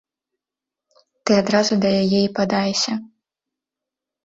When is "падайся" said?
2.41-2.93